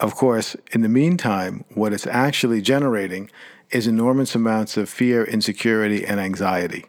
Of 0.00 0.14
course, 0.14 0.56
in 0.72 0.82
the 0.82 0.88
meantime, 0.88 1.64
what 1.74 1.92
it's 1.92 2.06
actually 2.06 2.60
generating 2.60 3.30
is 3.70 3.86
enormous 3.86 4.34
amounts 4.34 4.76
of 4.76 4.88
fear, 4.88 5.24
insecurity, 5.24 6.04
and 6.04 6.18
anxiety. 6.18 6.86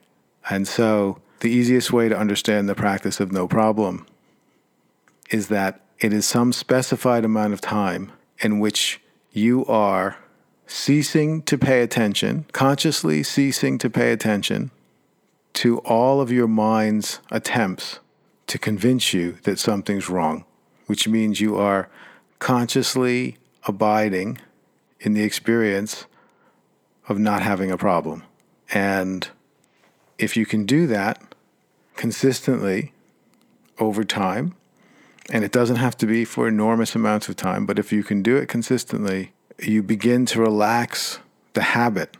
And 0.49 0.67
so, 0.67 1.19
the 1.41 1.49
easiest 1.49 1.91
way 1.91 2.09
to 2.09 2.17
understand 2.17 2.67
the 2.67 2.75
practice 2.75 3.19
of 3.19 3.31
no 3.31 3.47
problem 3.47 4.05
is 5.29 5.47
that 5.47 5.81
it 5.99 6.13
is 6.13 6.25
some 6.25 6.53
specified 6.53 7.25
amount 7.25 7.53
of 7.53 7.61
time 7.61 8.11
in 8.39 8.59
which 8.59 8.99
you 9.31 9.65
are 9.65 10.17
ceasing 10.67 11.41
to 11.43 11.57
pay 11.57 11.81
attention, 11.81 12.45
consciously 12.51 13.23
ceasing 13.23 13.77
to 13.77 13.89
pay 13.89 14.11
attention 14.11 14.71
to 15.53 15.79
all 15.79 16.21
of 16.21 16.31
your 16.31 16.47
mind's 16.47 17.19
attempts 17.29 17.99
to 18.47 18.57
convince 18.57 19.13
you 19.13 19.37
that 19.43 19.59
something's 19.59 20.09
wrong, 20.09 20.45
which 20.87 21.07
means 21.07 21.41
you 21.41 21.55
are 21.57 21.89
consciously 22.39 23.37
abiding 23.65 24.37
in 24.99 25.13
the 25.13 25.23
experience 25.23 26.05
of 27.07 27.19
not 27.19 27.41
having 27.41 27.71
a 27.71 27.77
problem. 27.77 28.23
And 28.73 29.27
if 30.17 30.37
you 30.37 30.45
can 30.45 30.65
do 30.65 30.87
that 30.87 31.21
consistently 31.95 32.93
over 33.79 34.03
time, 34.03 34.55
and 35.31 35.43
it 35.43 35.51
doesn't 35.51 35.77
have 35.77 35.97
to 35.97 36.05
be 36.05 36.25
for 36.25 36.47
enormous 36.47 36.95
amounts 36.95 37.29
of 37.29 37.35
time, 37.35 37.65
but 37.65 37.79
if 37.79 37.91
you 37.91 38.03
can 38.03 38.21
do 38.21 38.37
it 38.37 38.47
consistently, 38.47 39.33
you 39.59 39.83
begin 39.83 40.25
to 40.27 40.41
relax 40.41 41.19
the 41.53 41.61
habit 41.61 42.17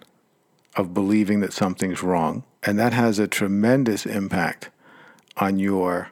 of 0.75 0.93
believing 0.93 1.39
that 1.41 1.53
something's 1.53 2.03
wrong. 2.03 2.43
And 2.63 2.77
that 2.79 2.93
has 2.93 3.19
a 3.19 3.27
tremendous 3.27 4.05
impact 4.05 4.69
on 5.38 5.59
your 5.59 6.11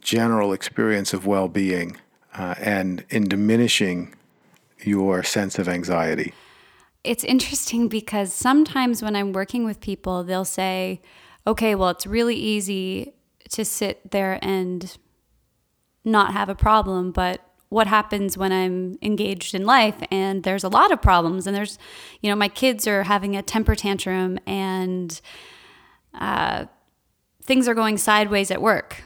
general 0.00 0.52
experience 0.52 1.12
of 1.12 1.26
well 1.26 1.48
being 1.48 1.96
uh, 2.34 2.54
and 2.58 3.04
in 3.10 3.28
diminishing 3.28 4.14
your 4.82 5.22
sense 5.22 5.58
of 5.58 5.68
anxiety. 5.68 6.32
It's 7.02 7.24
interesting 7.24 7.88
because 7.88 8.32
sometimes 8.32 9.02
when 9.02 9.16
I'm 9.16 9.32
working 9.32 9.64
with 9.64 9.80
people, 9.80 10.22
they'll 10.22 10.44
say, 10.44 11.00
okay, 11.46 11.74
well, 11.74 11.90
it's 11.90 12.06
really 12.06 12.36
easy 12.36 13.14
to 13.50 13.64
sit 13.64 14.10
there 14.10 14.38
and 14.42 14.96
not 16.04 16.32
have 16.32 16.48
a 16.48 16.54
problem, 16.54 17.12
but 17.12 17.40
what 17.68 17.86
happens 17.86 18.36
when 18.36 18.52
I'm 18.52 18.98
engaged 19.00 19.54
in 19.54 19.64
life 19.64 19.96
and 20.10 20.42
there's 20.42 20.64
a 20.64 20.68
lot 20.68 20.90
of 20.90 21.00
problems 21.00 21.46
and 21.46 21.56
there's, 21.56 21.78
you 22.20 22.28
know, 22.28 22.36
my 22.36 22.48
kids 22.48 22.86
are 22.86 23.04
having 23.04 23.36
a 23.36 23.42
temper 23.42 23.76
tantrum 23.76 24.38
and 24.44 25.20
uh, 26.14 26.64
things 27.42 27.68
are 27.68 27.74
going 27.74 27.96
sideways 27.96 28.50
at 28.50 28.60
work. 28.60 29.04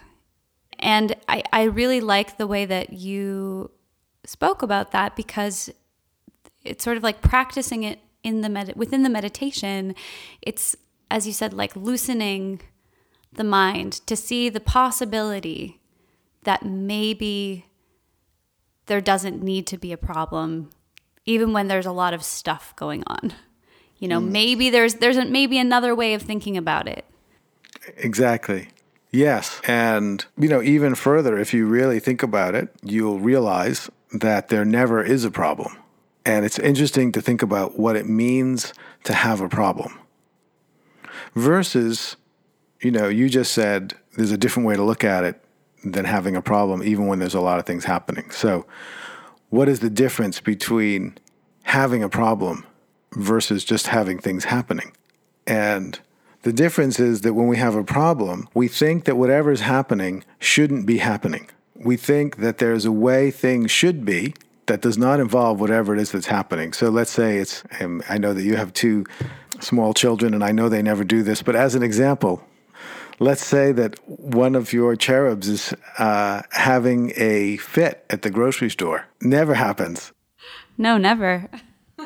And 0.79 1.15
I, 1.29 1.43
I 1.53 1.65
really 1.65 2.01
like 2.01 2.39
the 2.39 2.47
way 2.47 2.65
that 2.65 2.95
you 2.95 3.71
spoke 4.25 4.63
about 4.63 4.93
that 4.93 5.15
because 5.15 5.71
it's 6.65 6.85
sort 6.85 6.97
of 6.97 7.03
like 7.03 7.23
practicing 7.23 7.83
it 7.83 8.01
in 8.23 8.41
the 8.41 8.49
med- 8.49 8.75
within 8.77 9.03
the 9.03 9.11
meditation. 9.11 9.95
It's 10.43 10.77
as 11.11 11.27
you 11.27 11.33
said, 11.33 11.53
like 11.53 11.77
loosening 11.77 12.61
the 13.33 13.45
mind 13.45 13.93
to 14.07 14.17
see 14.17 14.49
the 14.49 14.61
possibility 14.61 15.81
that 16.45 16.65
maybe 16.65 17.67
there 18.87 19.01
doesn't 19.01 19.43
need 19.43 19.67
to 19.67 19.79
be 19.79 19.93
a 19.93 19.97
problem, 19.97 20.71
even 21.25 21.53
when 21.53 21.69
there's 21.69 21.87
a 21.87 21.93
lot 21.93 22.15
of 22.15 22.23
stuff 22.23 22.75
going 22.77 23.03
on. 23.07 23.33
You 23.99 24.09
know, 24.09 24.21
mm. 24.21 24.29
maybe 24.29 24.71
there's 24.71 24.95
there's 24.95 25.17
a, 25.17 25.25
maybe 25.25 25.59
another 25.59 25.95
way 25.95 26.15
of 26.15 26.23
thinking 26.23 26.57
about 26.57 26.89
it. 26.89 27.05
Exactly. 27.97 28.69
Yes. 29.11 29.61
And, 29.69 30.25
you 30.37 30.49
know, 30.49 30.61
even 30.61 30.97
further, 30.97 31.39
if 31.39 31.55
you 31.55 31.67
really 31.67 32.01
think 32.01 32.23
about 32.23 32.57
it, 32.57 32.69
you'll 32.83 33.21
realize 33.21 33.89
that 34.13 34.49
there 34.49 34.65
never 34.65 35.03
is 35.03 35.25
a 35.25 35.31
problem. 35.31 35.77
And 36.27 36.45
it's 36.45 36.59
interesting 36.59 37.13
to 37.13 37.21
think 37.21 37.43
about 37.43 37.79
what 37.79 37.97
it 37.97 38.09
means 38.09 38.73
to 39.05 39.13
have 39.13 39.41
a 39.41 39.49
problem 39.49 39.99
versus, 41.35 42.17
you 42.81 42.91
know, 42.91 43.09
you 43.09 43.29
just 43.29 43.53
said 43.53 43.95
there's 44.17 44.33
a 44.33 44.39
different 44.39 44.67
way 44.67 44.77
to 44.77 44.83
look 44.83 45.05
at 45.05 45.25
it 45.25 45.41
than 45.85 46.05
having 46.05 46.35
a 46.35 46.43
problem, 46.43 46.83
even 46.83 47.07
when 47.07 47.19
there's 47.19 47.35
a 47.35 47.41
lot 47.41 47.59
of 47.59 47.67
things 47.67 47.85
happening. 47.85 48.31
So, 48.31 48.67
what 49.51 49.69
is 49.69 49.81
the 49.81 49.91
difference 49.91 50.41
between 50.41 51.17
having 51.65 52.03
a 52.03 52.09
problem 52.09 52.65
versus 53.13 53.65
just 53.65 53.89
having 53.89 54.19
things 54.19 54.45
happening? 54.45 54.93
And 55.47 56.01
the 56.43 56.53
difference 56.53 56.99
is 56.99 57.21
that 57.21 57.35
when 57.35 57.47
we 57.47 57.59
have 57.59 57.75
a 57.75 57.85
problem, 57.85 58.49
we 58.55 58.67
think 58.69 59.05
that 59.05 59.17
whatever 59.17 59.53
is 59.53 59.61
happening 59.61 60.25
shouldn't 60.39 60.87
be 60.87 60.99
happening. 60.99 61.49
We 61.77 61.97
think 61.97 62.37
that 62.37 62.59
there's 62.59 62.85
a 62.85 62.93
way 62.93 63.31
things 63.31 63.71
should 63.71 64.05
be 64.05 64.35
that 64.67 64.81
does 64.81 64.97
not 64.99 65.21
involve 65.21 65.61
whatever 65.61 65.95
it 65.95 66.01
is 66.01 66.13
that's 66.13 66.27
happening. 66.27 66.73
So 66.73 66.89
let's 66.89 67.11
say 67.11 67.39
it's, 67.39 67.63
I 68.09 68.19
know 68.19 68.33
that 68.33 68.43
you 68.43 68.57
have 68.57 68.73
two 68.73 69.05
small 69.61 69.95
children, 69.95 70.35
and 70.35 70.43
I 70.43 70.53
know 70.53 70.69
they 70.69 70.83
never 70.83 71.05
do 71.05 71.23
this, 71.23 71.43
but 71.43 71.57
as 71.57 71.75
an 71.75 71.83
example, 71.83 72.43
let's 73.19 73.45
say 73.45 73.73
that 73.73 73.99
one 74.09 74.55
of 74.55 74.73
your 74.73 74.97
cherubs 74.97 75.49
is 75.49 75.75
uh, 75.99 76.43
having 76.51 77.13
a 77.17 77.57
fit 77.59 78.05
at 78.11 78.23
the 78.23 78.31
grocery 78.31 78.71
store. 78.71 79.07
Never 79.21 79.55
happens. 79.55 80.13
No, 80.77 80.99
never. 80.99 81.49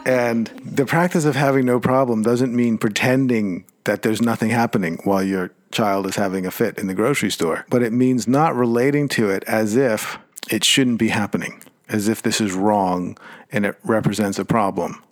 and 0.04 0.46
the 0.64 0.84
practice 0.84 1.24
of 1.24 1.34
having 1.34 1.64
no 1.64 1.80
problem 1.80 2.22
doesn't 2.22 2.54
mean 2.54 2.76
pretending 2.78 3.64
that 3.84 4.02
there's 4.02 4.20
nothing 4.20 4.50
happening 4.50 4.98
while 5.04 5.22
your 5.22 5.50
child 5.70 6.06
is 6.06 6.16
having 6.16 6.44
a 6.44 6.50
fit 6.50 6.78
in 6.78 6.86
the 6.86 6.94
grocery 6.94 7.30
store. 7.30 7.64
But 7.70 7.82
it 7.82 7.92
means 7.92 8.28
not 8.28 8.54
relating 8.54 9.08
to 9.10 9.30
it 9.30 9.44
as 9.44 9.76
if 9.76 10.18
it 10.50 10.64
shouldn't 10.64 10.98
be 10.98 11.08
happening, 11.08 11.62
as 11.88 12.08
if 12.08 12.22
this 12.22 12.40
is 12.40 12.52
wrong 12.52 13.16
and 13.50 13.64
it 13.66 13.76
represents 13.84 14.38
a 14.38 14.44
problem. 14.44 15.02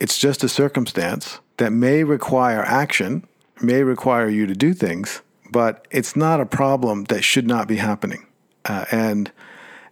It's 0.00 0.18
just 0.18 0.44
a 0.44 0.48
circumstance 0.48 1.40
that 1.56 1.72
may 1.72 2.04
require 2.04 2.62
action, 2.62 3.26
may 3.62 3.82
require 3.82 4.28
you 4.28 4.46
to 4.46 4.54
do 4.54 4.74
things, 4.74 5.22
but 5.50 5.86
it's 5.90 6.16
not 6.16 6.40
a 6.40 6.46
problem 6.46 7.04
that 7.04 7.24
should 7.24 7.46
not 7.46 7.66
be 7.66 7.76
happening. 7.76 8.26
Uh, 8.64 8.84
and 8.90 9.30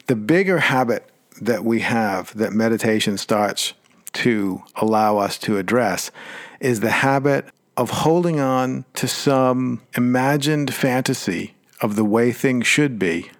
the 0.06 0.16
bigger 0.16 0.58
habit 0.58 1.08
that 1.40 1.64
we 1.64 1.80
have 1.80 2.36
that 2.36 2.52
meditation 2.52 3.16
starts 3.16 3.72
to 4.12 4.62
allow 4.76 5.18
us 5.18 5.38
to 5.38 5.58
address 5.58 6.10
is 6.60 6.80
the 6.80 6.90
habit 6.90 7.46
of 7.76 7.90
holding 7.90 8.38
on 8.38 8.84
to 8.94 9.08
some 9.08 9.80
imagined 9.96 10.72
fantasy 10.72 11.54
of 11.80 11.96
the 11.96 12.04
way 12.04 12.30
things 12.32 12.66
should 12.66 12.98
be, 12.98 13.30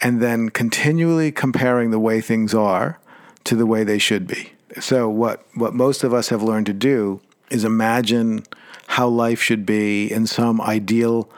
and 0.00 0.20
then 0.20 0.48
continually 0.48 1.30
comparing 1.30 1.90
the 1.90 1.98
way 1.98 2.20
things 2.20 2.54
are 2.54 2.98
to 3.44 3.56
the 3.56 3.66
way 3.66 3.84
they 3.84 3.98
should 3.98 4.26
be. 4.26 4.52
So, 4.80 5.08
what, 5.08 5.44
what 5.54 5.74
most 5.74 6.04
of 6.04 6.14
us 6.14 6.28
have 6.28 6.42
learned 6.42 6.66
to 6.66 6.72
do 6.72 7.20
is 7.50 7.64
imagine 7.64 8.44
how 8.86 9.08
life 9.08 9.42
should 9.42 9.66
be 9.66 10.10
in 10.10 10.26
some 10.26 10.60
ideal, 10.60 11.28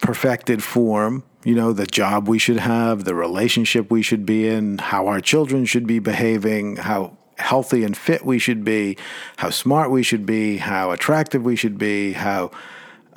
perfected 0.00 0.62
form. 0.62 1.24
You 1.44 1.56
know, 1.56 1.72
the 1.72 1.86
job 1.86 2.28
we 2.28 2.38
should 2.38 2.58
have, 2.58 3.04
the 3.04 3.14
relationship 3.14 3.90
we 3.90 4.02
should 4.02 4.24
be 4.24 4.46
in, 4.46 4.78
how 4.78 5.08
our 5.08 5.20
children 5.20 5.64
should 5.64 5.86
be 5.86 5.98
behaving, 5.98 6.76
how 6.76 7.16
healthy 7.38 7.82
and 7.82 7.96
fit 7.96 8.24
we 8.24 8.38
should 8.38 8.64
be, 8.64 8.96
how 9.36 9.50
smart 9.50 9.90
we 9.90 10.04
should 10.04 10.24
be, 10.24 10.58
how 10.58 10.92
attractive 10.92 11.44
we 11.44 11.56
should 11.56 11.78
be, 11.78 12.12
how 12.12 12.52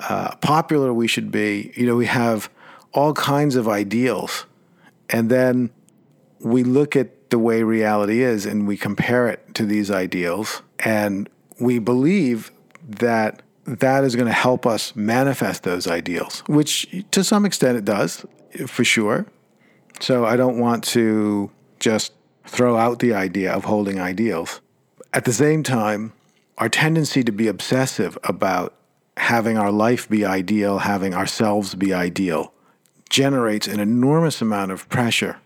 uh, 0.00 0.34
popular 0.36 0.92
we 0.92 1.06
should 1.06 1.30
be. 1.30 1.72
You 1.76 1.86
know, 1.86 1.96
we 1.96 2.06
have 2.06 2.50
all 2.92 3.14
kinds 3.14 3.54
of 3.54 3.68
ideals 3.68 4.46
And 5.10 5.30
then 5.30 5.70
we 6.40 6.64
look 6.64 6.96
at 6.96 7.30
the 7.30 7.38
way 7.38 7.62
reality 7.62 8.22
is 8.22 8.46
and 8.46 8.66
we 8.66 8.76
compare 8.76 9.28
it 9.28 9.54
to 9.54 9.66
these 9.66 9.90
ideals. 9.90 10.62
And 10.80 11.28
we 11.58 11.78
believe 11.78 12.50
that 12.86 13.42
that 13.64 14.04
is 14.04 14.14
going 14.14 14.28
to 14.28 14.32
help 14.32 14.64
us 14.64 14.94
manifest 14.94 15.64
those 15.64 15.88
ideals, 15.88 16.40
which 16.46 17.04
to 17.10 17.24
some 17.24 17.44
extent 17.44 17.76
it 17.76 17.84
does, 17.84 18.24
for 18.66 18.84
sure. 18.84 19.26
So 20.00 20.24
I 20.24 20.36
don't 20.36 20.58
want 20.58 20.84
to 20.84 21.50
just 21.80 22.12
throw 22.46 22.76
out 22.76 23.00
the 23.00 23.12
idea 23.14 23.52
of 23.52 23.64
holding 23.64 24.00
ideals. 24.00 24.60
At 25.12 25.24
the 25.24 25.32
same 25.32 25.62
time, 25.62 26.12
our 26.58 26.68
tendency 26.68 27.24
to 27.24 27.32
be 27.32 27.48
obsessive 27.48 28.16
about 28.24 28.74
having 29.16 29.58
our 29.58 29.72
life 29.72 30.08
be 30.08 30.24
ideal, 30.24 30.78
having 30.78 31.14
ourselves 31.14 31.74
be 31.74 31.92
ideal, 31.92 32.52
generates 33.08 33.66
an 33.66 33.80
enormous 33.80 34.40
amount 34.40 34.72
of 34.72 34.88
pressure 34.88 35.38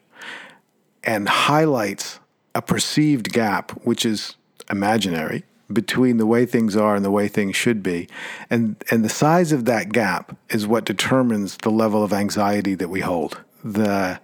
and 1.04 1.28
highlights 1.28 2.20
a 2.54 2.62
perceived 2.62 3.32
gap, 3.32 3.70
which 3.84 4.04
is 4.04 4.36
imaginary, 4.70 5.44
between 5.72 6.16
the 6.16 6.26
way 6.26 6.46
things 6.46 6.76
are 6.76 6.96
and 6.96 7.04
the 7.04 7.10
way 7.10 7.28
things 7.28 7.54
should 7.54 7.82
be. 7.82 8.08
And, 8.48 8.76
and 8.90 9.04
the 9.04 9.08
size 9.08 9.52
of 9.52 9.64
that 9.66 9.92
gap 9.92 10.36
is 10.48 10.66
what 10.66 10.84
determines 10.84 11.56
the 11.58 11.70
level 11.70 12.02
of 12.02 12.12
anxiety 12.12 12.74
that 12.74 12.88
we 12.88 13.00
hold. 13.00 13.40
The 13.62 14.20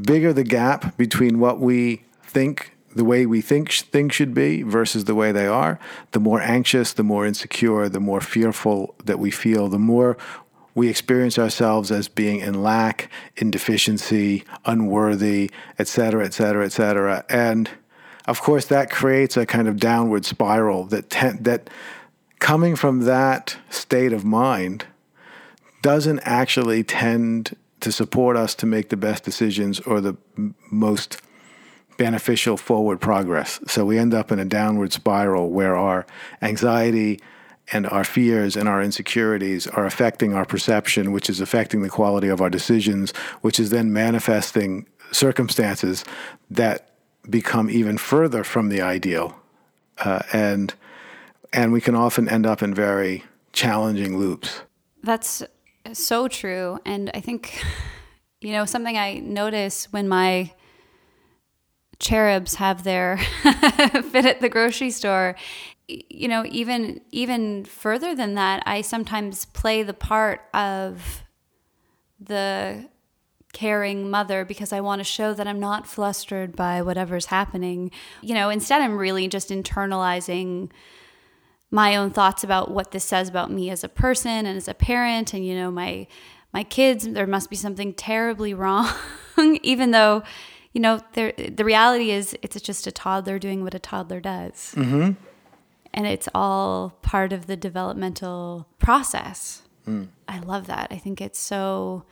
bigger 0.00 0.32
the 0.32 0.44
gap 0.44 0.96
between 0.96 1.38
what 1.38 1.60
we 1.60 2.04
think 2.22 2.72
the 2.94 3.04
way 3.04 3.26
we 3.26 3.40
think 3.40 3.72
things 3.72 4.14
should 4.14 4.34
be 4.34 4.62
versus 4.62 5.04
the 5.04 5.14
way 5.14 5.32
they 5.32 5.46
are, 5.46 5.80
the 6.12 6.20
more 6.20 6.40
anxious, 6.40 6.92
the 6.92 7.02
more 7.02 7.26
insecure, 7.26 7.88
the 7.88 7.98
more 7.98 8.20
fearful 8.20 8.94
that 9.04 9.18
we 9.18 9.32
feel, 9.32 9.68
the 9.68 9.78
more 9.80 10.16
we 10.74 10.88
experience 10.88 11.38
ourselves 11.38 11.90
as 11.90 12.08
being 12.08 12.40
in 12.40 12.62
lack, 12.62 13.10
in 13.36 13.50
deficiency, 13.50 14.44
unworthy, 14.64 15.50
et 15.78 15.86
cetera, 15.86 16.24
et 16.24 16.34
cetera, 16.34 16.64
et 16.64 16.72
cetera. 16.72 17.24
And 17.28 17.70
of 18.26 18.40
course, 18.40 18.66
that 18.66 18.90
creates 18.90 19.36
a 19.36 19.46
kind 19.46 19.68
of 19.68 19.76
downward 19.76 20.24
spiral 20.24 20.84
that, 20.84 21.10
te- 21.10 21.38
that 21.40 21.70
coming 22.38 22.74
from 22.76 23.00
that 23.00 23.56
state 23.70 24.12
of 24.12 24.24
mind 24.24 24.86
doesn't 25.82 26.20
actually 26.20 26.82
tend 26.82 27.56
to 27.80 27.92
support 27.92 28.36
us 28.36 28.54
to 28.54 28.66
make 28.66 28.88
the 28.88 28.96
best 28.96 29.24
decisions 29.24 29.78
or 29.80 30.00
the 30.00 30.16
most 30.70 31.20
beneficial 31.98 32.56
forward 32.56 33.00
progress. 33.00 33.60
So 33.66 33.84
we 33.84 33.98
end 33.98 34.14
up 34.14 34.32
in 34.32 34.38
a 34.38 34.44
downward 34.44 34.92
spiral 34.92 35.50
where 35.50 35.76
our 35.76 36.06
anxiety 36.42 37.20
and 37.72 37.86
our 37.86 38.04
fears 38.04 38.56
and 38.56 38.68
our 38.68 38.82
insecurities 38.82 39.66
are 39.66 39.86
affecting 39.86 40.34
our 40.34 40.44
perception, 40.44 41.12
which 41.12 41.30
is 41.30 41.40
affecting 41.40 41.82
the 41.82 41.88
quality 41.88 42.28
of 42.28 42.40
our 42.40 42.50
decisions, 42.50 43.12
which 43.40 43.58
is 43.58 43.70
then 43.70 43.92
manifesting 43.92 44.86
circumstances 45.12 46.04
that 46.50 46.90
become 47.28 47.70
even 47.70 47.96
further 47.96 48.44
from 48.44 48.68
the 48.68 48.82
ideal. 48.82 49.38
Uh, 49.98 50.20
and 50.32 50.74
and 51.52 51.72
we 51.72 51.80
can 51.80 51.94
often 51.94 52.28
end 52.28 52.46
up 52.46 52.62
in 52.62 52.74
very 52.74 53.22
challenging 53.52 54.18
loops. 54.18 54.62
That's 55.04 55.42
so 55.92 56.26
true. 56.26 56.80
And 56.84 57.12
I 57.14 57.20
think, 57.20 57.62
you 58.40 58.52
know, 58.52 58.64
something 58.64 58.98
I 58.98 59.18
notice 59.20 59.86
when 59.92 60.08
my 60.08 60.52
cherubs 62.00 62.56
have 62.56 62.82
their 62.82 63.18
fit 64.10 64.26
at 64.26 64.40
the 64.40 64.48
grocery 64.48 64.90
store 64.90 65.36
you 65.88 66.28
know 66.28 66.44
even 66.48 67.00
even 67.10 67.64
further 67.64 68.14
than 68.14 68.34
that 68.34 68.62
i 68.66 68.80
sometimes 68.80 69.44
play 69.46 69.82
the 69.82 69.94
part 69.94 70.42
of 70.54 71.22
the 72.18 72.88
caring 73.52 74.10
mother 74.10 74.44
because 74.44 74.72
i 74.72 74.80
want 74.80 75.00
to 75.00 75.04
show 75.04 75.34
that 75.34 75.46
i'm 75.46 75.60
not 75.60 75.86
flustered 75.86 76.56
by 76.56 76.80
whatever's 76.80 77.26
happening 77.26 77.90
you 78.22 78.34
know 78.34 78.48
instead 78.48 78.80
i'm 78.80 78.96
really 78.96 79.28
just 79.28 79.50
internalizing 79.50 80.70
my 81.70 81.96
own 81.96 82.10
thoughts 82.10 82.42
about 82.42 82.70
what 82.70 82.90
this 82.92 83.04
says 83.04 83.28
about 83.28 83.50
me 83.50 83.68
as 83.68 83.84
a 83.84 83.88
person 83.88 84.46
and 84.46 84.56
as 84.56 84.68
a 84.68 84.74
parent 84.74 85.34
and 85.34 85.46
you 85.46 85.54
know 85.54 85.70
my 85.70 86.06
my 86.52 86.64
kids 86.64 87.06
there 87.06 87.26
must 87.26 87.50
be 87.50 87.56
something 87.56 87.92
terribly 87.92 88.54
wrong 88.54 88.88
even 89.62 89.90
though 89.90 90.22
you 90.74 90.80
know, 90.80 91.00
the 91.12 91.64
reality 91.64 92.10
is 92.10 92.36
it's 92.42 92.60
just 92.60 92.88
a 92.88 92.92
toddler 92.92 93.38
doing 93.38 93.62
what 93.62 93.74
a 93.74 93.78
toddler 93.78 94.18
does. 94.20 94.74
Mm-hmm. 94.76 95.12
And 95.94 96.06
it's 96.06 96.28
all 96.34 96.98
part 97.02 97.32
of 97.32 97.46
the 97.46 97.56
developmental 97.56 98.68
process. 98.78 99.62
Mm. 99.86 100.08
I 100.28 100.40
love 100.40 100.66
that. 100.66 100.88
I 100.90 100.96
think 100.96 101.20
it's 101.20 101.38
so 101.38 102.04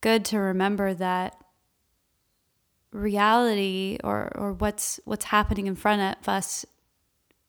good 0.00 0.24
to 0.26 0.38
remember 0.38 0.92
that 0.94 1.36
reality 2.92 3.98
or, 4.02 4.32
or 4.34 4.52
what's 4.52 4.98
what's 5.04 5.26
happening 5.26 5.68
in 5.68 5.76
front 5.76 6.18
of 6.18 6.28
us 6.28 6.66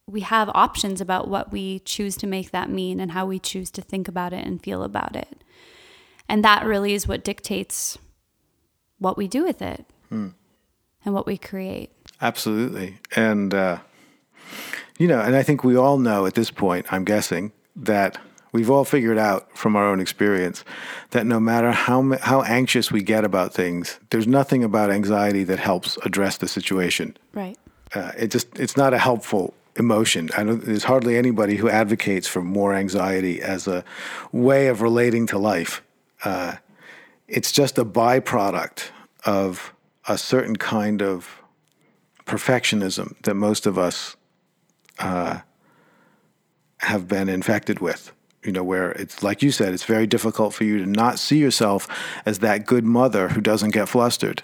we 0.06 0.20
have 0.20 0.48
options 0.54 1.00
about 1.00 1.26
what 1.28 1.50
we 1.50 1.80
choose 1.80 2.16
to 2.16 2.26
make 2.26 2.52
that 2.52 2.70
mean 2.70 3.00
and 3.00 3.10
how 3.12 3.26
we 3.26 3.38
choose 3.38 3.70
to 3.70 3.82
think 3.82 4.06
about 4.06 4.32
it 4.32 4.46
and 4.46 4.62
feel 4.62 4.82
about 4.82 5.16
it. 5.16 5.42
And 6.28 6.44
that 6.44 6.64
really 6.64 6.92
is 6.92 7.08
what 7.08 7.24
dictates 7.24 7.98
what 8.98 9.16
we 9.16 9.26
do 9.26 9.44
with 9.44 9.62
it. 9.62 9.84
Mm 10.12 10.34
and 11.04 11.14
what 11.14 11.26
we 11.26 11.36
create. 11.36 11.90
Absolutely. 12.20 12.98
And, 13.16 13.52
uh, 13.52 13.78
you 14.98 15.08
know, 15.08 15.20
and 15.20 15.34
I 15.34 15.42
think 15.42 15.64
we 15.64 15.76
all 15.76 15.98
know 15.98 16.26
at 16.26 16.34
this 16.34 16.50
point, 16.50 16.86
I'm 16.92 17.04
guessing, 17.04 17.52
that 17.76 18.18
we've 18.52 18.70
all 18.70 18.84
figured 18.84 19.18
out 19.18 19.56
from 19.56 19.76
our 19.76 19.86
own 19.86 20.00
experience 20.00 20.64
that 21.10 21.26
no 21.26 21.40
matter 21.40 21.72
how, 21.72 22.16
how 22.20 22.42
anxious 22.42 22.92
we 22.92 23.02
get 23.02 23.24
about 23.24 23.54
things, 23.54 23.98
there's 24.10 24.26
nothing 24.26 24.62
about 24.62 24.90
anxiety 24.90 25.44
that 25.44 25.58
helps 25.58 25.96
address 26.04 26.36
the 26.36 26.48
situation. 26.48 27.16
Right. 27.32 27.58
Uh, 27.94 28.12
it 28.18 28.30
just, 28.30 28.58
it's 28.58 28.76
not 28.76 28.94
a 28.94 28.98
helpful 28.98 29.54
emotion. 29.76 30.28
I 30.36 30.44
don't, 30.44 30.64
there's 30.64 30.84
hardly 30.84 31.16
anybody 31.16 31.56
who 31.56 31.68
advocates 31.68 32.28
for 32.28 32.42
more 32.42 32.74
anxiety 32.74 33.40
as 33.40 33.66
a 33.66 33.84
way 34.30 34.68
of 34.68 34.82
relating 34.82 35.26
to 35.28 35.38
life. 35.38 35.82
Uh, 36.24 36.56
it's 37.28 37.52
just 37.52 37.78
a 37.78 37.84
byproduct 37.84 38.90
of 39.24 39.72
a 40.06 40.18
certain 40.18 40.56
kind 40.56 41.02
of 41.02 41.42
perfectionism 42.26 43.20
that 43.22 43.34
most 43.34 43.66
of 43.66 43.78
us 43.78 44.16
uh, 45.02 45.40
have 46.78 47.08
been 47.08 47.28
infected 47.28 47.80
with. 47.80 48.12
You 48.42 48.50
know, 48.50 48.64
where 48.64 48.90
it's 48.92 49.22
like 49.22 49.40
you 49.42 49.52
said, 49.52 49.72
it's 49.72 49.84
very 49.84 50.06
difficult 50.06 50.52
for 50.52 50.64
you 50.64 50.78
to 50.78 50.86
not 50.86 51.20
see 51.20 51.38
yourself 51.38 51.86
as 52.26 52.40
that 52.40 52.66
good 52.66 52.84
mother 52.84 53.28
who 53.28 53.40
doesn't 53.40 53.70
get 53.70 53.88
flustered, 53.88 54.42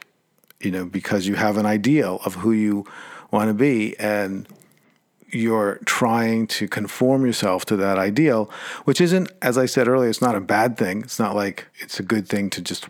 you 0.60 0.70
know, 0.70 0.84
because 0.84 1.26
you 1.26 1.34
have 1.34 1.56
an 1.56 1.66
ideal 1.66 2.20
of 2.24 2.36
who 2.36 2.52
you 2.52 2.84
want 3.32 3.48
to 3.48 3.54
be. 3.54 3.98
And 3.98 4.46
you're 5.30 5.80
trying 5.84 6.46
to 6.46 6.68
conform 6.68 7.26
yourself 7.26 7.64
to 7.66 7.76
that 7.76 7.98
ideal, 7.98 8.48
which 8.84 9.00
isn't, 9.00 9.32
as 9.42 9.58
I 9.58 9.66
said 9.66 9.88
earlier, 9.88 10.08
it's 10.08 10.22
not 10.22 10.36
a 10.36 10.40
bad 10.40 10.76
thing. 10.76 11.02
It's 11.02 11.18
not 11.18 11.34
like 11.34 11.66
it's 11.80 11.98
a 11.98 12.04
good 12.04 12.28
thing 12.28 12.50
to 12.50 12.62
just 12.62 12.88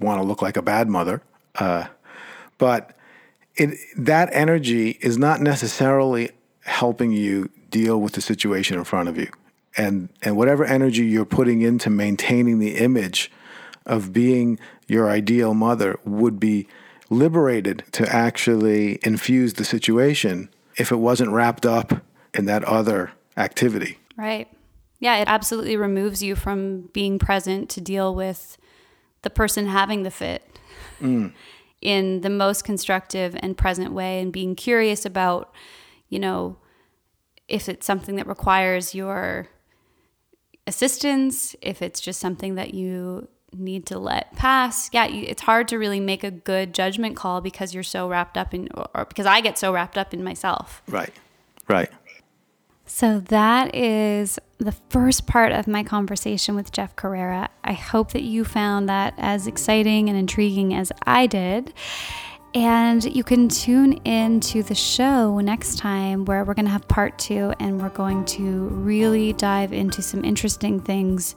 want 0.00 0.20
to 0.20 0.26
look 0.26 0.40
like 0.40 0.56
a 0.56 0.62
bad 0.62 0.88
mother. 0.88 1.22
Uh, 1.54 1.86
but 2.58 2.96
it, 3.56 3.78
that 3.96 4.30
energy 4.32 4.98
is 5.00 5.18
not 5.18 5.40
necessarily 5.40 6.30
helping 6.66 7.12
you 7.12 7.50
deal 7.70 8.00
with 8.00 8.12
the 8.12 8.20
situation 8.20 8.78
in 8.78 8.84
front 8.84 9.08
of 9.08 9.16
you. 9.16 9.30
And, 9.76 10.08
and 10.22 10.36
whatever 10.36 10.64
energy 10.64 11.04
you're 11.04 11.24
putting 11.24 11.62
into 11.62 11.90
maintaining 11.90 12.58
the 12.58 12.76
image 12.76 13.30
of 13.84 14.12
being 14.12 14.58
your 14.86 15.08
ideal 15.10 15.54
mother 15.54 15.98
would 16.04 16.40
be 16.40 16.66
liberated 17.10 17.84
to 17.92 18.08
actually 18.12 18.98
infuse 19.02 19.54
the 19.54 19.64
situation 19.64 20.48
if 20.76 20.90
it 20.90 20.96
wasn't 20.96 21.30
wrapped 21.30 21.66
up 21.66 21.92
in 22.34 22.46
that 22.46 22.64
other 22.64 23.12
activity. 23.36 23.98
Right. 24.16 24.48
Yeah, 24.98 25.18
it 25.18 25.28
absolutely 25.28 25.76
removes 25.76 26.22
you 26.22 26.34
from 26.34 26.88
being 26.92 27.18
present 27.18 27.68
to 27.70 27.80
deal 27.80 28.14
with 28.14 28.56
the 29.22 29.30
person 29.30 29.66
having 29.66 30.02
the 30.02 30.10
fit. 30.10 30.58
Mm 31.00 31.32
in 31.80 32.22
the 32.22 32.30
most 32.30 32.64
constructive 32.64 33.36
and 33.40 33.56
present 33.56 33.92
way 33.92 34.20
and 34.20 34.32
being 34.32 34.54
curious 34.54 35.04
about, 35.04 35.54
you 36.08 36.18
know, 36.18 36.56
if 37.48 37.68
it's 37.68 37.86
something 37.86 38.16
that 38.16 38.26
requires 38.26 38.94
your 38.94 39.48
assistance, 40.66 41.54
if 41.62 41.82
it's 41.82 42.00
just 42.00 42.20
something 42.20 42.56
that 42.56 42.74
you 42.74 43.28
need 43.52 43.86
to 43.86 43.98
let 43.98 44.34
pass. 44.36 44.90
Yeah, 44.92 45.06
it's 45.06 45.42
hard 45.42 45.68
to 45.68 45.78
really 45.78 46.00
make 46.00 46.24
a 46.24 46.30
good 46.30 46.74
judgment 46.74 47.16
call 47.16 47.40
because 47.40 47.74
you're 47.74 47.82
so 47.82 48.08
wrapped 48.08 48.36
up 48.36 48.52
in, 48.52 48.68
or 48.94 49.04
because 49.04 49.26
I 49.26 49.40
get 49.40 49.58
so 49.58 49.72
wrapped 49.72 49.96
up 49.96 50.12
in 50.12 50.22
myself. 50.22 50.82
Right, 50.88 51.12
right. 51.68 51.90
So 52.86 53.18
that 53.18 53.74
is 53.74 54.38
the 54.58 54.72
first 54.90 55.26
part 55.26 55.52
of 55.52 55.66
my 55.66 55.82
conversation 55.82 56.54
with 56.54 56.70
Jeff 56.70 56.94
Carreira. 56.94 57.48
I 57.64 57.72
hope 57.72 58.12
that 58.12 58.22
you 58.22 58.44
found 58.44 58.88
that 58.88 59.14
as 59.18 59.46
exciting 59.46 60.08
and 60.08 60.16
intriguing 60.16 60.72
as 60.72 60.92
I 61.04 61.26
did. 61.26 61.72
And 62.56 63.04
you 63.14 63.22
can 63.22 63.50
tune 63.50 64.00
in 64.04 64.40
to 64.40 64.62
the 64.62 64.74
show 64.74 65.40
next 65.40 65.76
time 65.76 66.24
where 66.24 66.42
we're 66.42 66.54
going 66.54 66.64
to 66.64 66.70
have 66.70 66.88
part 66.88 67.18
two 67.18 67.52
and 67.60 67.78
we're 67.78 67.90
going 67.90 68.24
to 68.24 68.68
really 68.68 69.34
dive 69.34 69.74
into 69.74 70.00
some 70.00 70.24
interesting 70.24 70.80
things, 70.80 71.36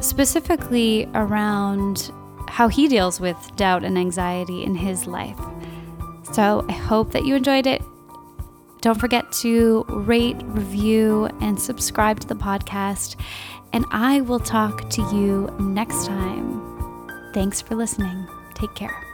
specifically 0.00 1.08
around 1.14 2.10
how 2.48 2.66
he 2.66 2.88
deals 2.88 3.20
with 3.20 3.36
doubt 3.54 3.84
and 3.84 3.96
anxiety 3.96 4.64
in 4.64 4.74
his 4.74 5.06
life. 5.06 5.38
So 6.32 6.66
I 6.68 6.72
hope 6.72 7.12
that 7.12 7.24
you 7.24 7.36
enjoyed 7.36 7.68
it. 7.68 7.80
Don't 8.80 8.98
forget 8.98 9.30
to 9.42 9.84
rate, 9.88 10.38
review, 10.42 11.26
and 11.40 11.60
subscribe 11.60 12.18
to 12.18 12.26
the 12.26 12.34
podcast. 12.34 13.14
And 13.72 13.84
I 13.92 14.22
will 14.22 14.40
talk 14.40 14.90
to 14.90 15.02
you 15.02 15.54
next 15.60 16.06
time. 16.06 17.30
Thanks 17.32 17.60
for 17.60 17.76
listening. 17.76 18.26
Take 18.56 18.74
care. 18.74 19.05